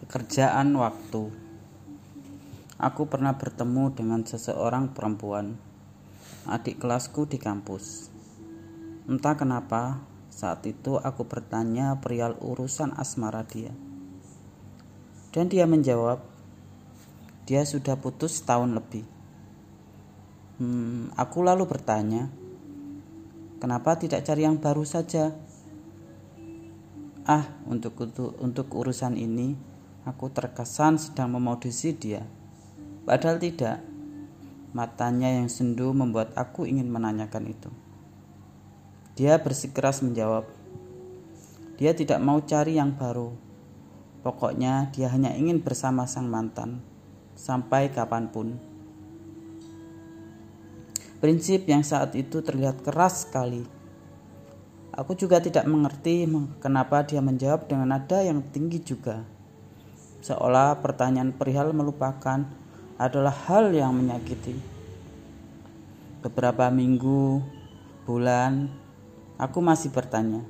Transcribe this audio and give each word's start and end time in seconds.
Pekerjaan 0.00 0.72
waktu. 0.80 1.28
Aku 2.80 3.04
pernah 3.04 3.36
bertemu 3.36 3.92
dengan 3.92 4.24
seseorang 4.24 4.96
perempuan, 4.96 5.60
adik 6.48 6.80
kelasku 6.80 7.28
di 7.28 7.36
kampus. 7.36 8.08
Entah 9.04 9.36
kenapa, 9.36 10.00
saat 10.32 10.64
itu 10.64 10.96
aku 10.96 11.28
bertanya 11.28 12.00
perihal 12.00 12.32
urusan 12.40 12.96
asmara 12.96 13.44
dia. 13.44 13.76
Dan 15.36 15.52
dia 15.52 15.68
menjawab, 15.68 16.24
dia 17.44 17.60
sudah 17.68 18.00
putus 18.00 18.40
tahun 18.40 18.72
lebih. 18.80 19.04
Hmm, 20.56 21.12
aku 21.12 21.44
lalu 21.44 21.68
bertanya, 21.68 22.32
kenapa 23.60 24.00
tidak 24.00 24.24
cari 24.24 24.48
yang 24.48 24.56
baru 24.56 24.88
saja? 24.88 25.36
Ah, 27.28 27.52
untuk 27.68 28.00
untuk, 28.00 28.32
untuk 28.40 28.66
urusan 28.72 29.20
ini 29.20 29.68
Aku 30.08 30.32
terkesan 30.32 30.96
sedang 30.96 31.36
memodisi 31.36 31.92
dia. 31.92 32.24
Padahal 33.04 33.36
tidak. 33.36 33.84
Matanya 34.72 35.28
yang 35.28 35.52
sendu 35.52 35.92
membuat 35.92 36.32
aku 36.40 36.64
ingin 36.64 36.88
menanyakan 36.88 37.52
itu. 37.52 37.68
Dia 39.12 39.36
bersikeras 39.36 40.00
menjawab. 40.00 40.48
Dia 41.76 41.92
tidak 41.92 42.16
mau 42.24 42.40
cari 42.40 42.80
yang 42.80 42.96
baru. 42.96 43.36
Pokoknya 44.24 44.88
dia 44.88 45.12
hanya 45.12 45.36
ingin 45.36 45.60
bersama 45.60 46.08
sang 46.08 46.32
mantan. 46.32 46.80
Sampai 47.36 47.92
kapan 47.92 48.32
pun. 48.32 48.56
Prinsip 51.20 51.68
yang 51.68 51.84
saat 51.84 52.16
itu 52.16 52.40
terlihat 52.40 52.80
keras 52.80 53.28
sekali. 53.28 53.68
Aku 54.96 55.12
juga 55.12 55.44
tidak 55.44 55.68
mengerti 55.68 56.24
kenapa 56.56 57.04
dia 57.04 57.20
menjawab 57.20 57.68
dengan 57.68 57.92
nada 57.92 58.24
yang 58.24 58.40
tinggi 58.48 58.80
juga 58.80 59.39
seolah 60.20 60.80
pertanyaan 60.80 61.32
perihal 61.32 61.72
melupakan 61.72 62.44
adalah 63.00 63.32
hal 63.48 63.72
yang 63.72 63.96
menyakiti. 63.96 64.56
Beberapa 66.20 66.68
minggu, 66.68 67.40
bulan, 68.04 68.68
aku 69.40 69.64
masih 69.64 69.88
bertanya, 69.88 70.44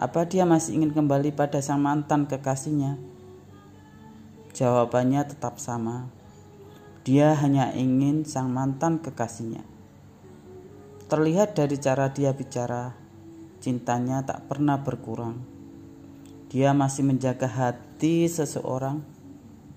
apa 0.00 0.24
dia 0.24 0.48
masih 0.48 0.80
ingin 0.80 0.96
kembali 0.96 1.36
pada 1.36 1.60
sang 1.60 1.84
mantan 1.84 2.24
kekasihnya? 2.24 2.96
Jawabannya 4.56 5.28
tetap 5.28 5.60
sama. 5.60 6.08
Dia 7.04 7.36
hanya 7.36 7.76
ingin 7.76 8.24
sang 8.24 8.48
mantan 8.48 9.04
kekasihnya. 9.04 9.60
Terlihat 11.12 11.52
dari 11.52 11.76
cara 11.76 12.08
dia 12.08 12.32
bicara, 12.32 12.96
cintanya 13.60 14.24
tak 14.24 14.48
pernah 14.48 14.80
berkurang. 14.80 15.49
Dia 16.50 16.74
masih 16.74 17.06
menjaga 17.06 17.46
hati 17.46 18.26
seseorang 18.26 19.06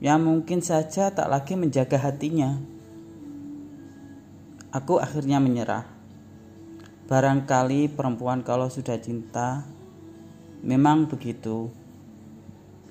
yang 0.01 0.25
mungkin 0.25 0.57
saja 0.65 1.13
tak 1.13 1.29
lagi 1.29 1.53
menjaga 1.53 2.01
hatinya. 2.01 2.57
Aku 4.73 4.97
akhirnya 4.97 5.37
menyerah. 5.37 5.85
Barangkali 7.05 7.93
perempuan 7.93 8.41
kalau 8.41 8.73
sudah 8.73 8.97
cinta 8.97 9.69
memang 10.65 11.05
begitu. 11.05 11.69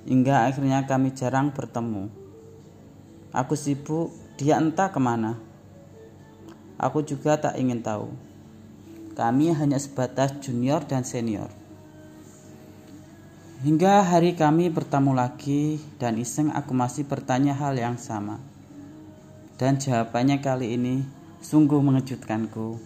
Hingga 0.06 0.46
akhirnya 0.46 0.86
kami 0.86 1.10
jarang 1.10 1.50
bertemu. 1.50 2.06
Aku 3.34 3.58
sibuk, 3.58 4.14
dia 4.38 4.62
entah 4.62 4.94
ke 4.94 5.02
mana. 5.02 5.42
Aku 6.78 7.02
juga 7.02 7.34
tak 7.34 7.58
ingin 7.58 7.82
tahu. 7.82 8.14
Kami 9.18 9.50
hanya 9.50 9.82
sebatas 9.82 10.38
junior 10.38 10.86
dan 10.86 11.02
senior. 11.02 11.61
Hingga 13.62 14.02
hari 14.02 14.34
kami 14.34 14.74
bertemu 14.74 15.14
lagi 15.14 15.78
dan 16.02 16.18
iseng 16.18 16.50
aku 16.50 16.74
masih 16.74 17.06
bertanya 17.06 17.54
hal 17.54 17.78
yang 17.78 17.94
sama. 17.94 18.42
Dan 19.54 19.78
jawabannya 19.78 20.42
kali 20.42 20.74
ini 20.74 21.06
sungguh 21.38 21.78
mengejutkanku. 21.78 22.82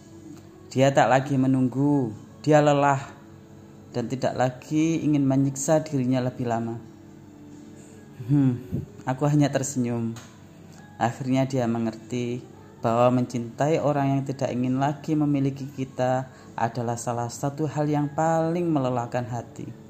Dia 0.68 0.92
tak 0.92 1.08
lagi 1.08 1.40
menunggu, 1.40 2.12
dia 2.44 2.60
lelah 2.60 3.00
dan 3.96 4.04
tidak 4.12 4.36
lagi 4.36 5.00
ingin 5.00 5.24
menyiksa 5.24 5.80
dirinya 5.80 6.20
lebih 6.20 6.44
lama. 6.44 6.76
Hmm, 8.28 8.60
aku 9.08 9.24
hanya 9.32 9.48
tersenyum. 9.48 10.12
Akhirnya 11.00 11.48
dia 11.48 11.64
mengerti 11.64 12.44
bahwa 12.84 13.16
mencintai 13.16 13.80
orang 13.80 14.20
yang 14.20 14.22
tidak 14.28 14.52
ingin 14.52 14.76
lagi 14.76 15.16
memiliki 15.16 15.72
kita 15.72 16.28
adalah 16.52 17.00
salah 17.00 17.32
satu 17.32 17.64
hal 17.64 17.88
yang 17.88 18.12
paling 18.12 18.68
melelahkan 18.68 19.24
hati. 19.24 19.85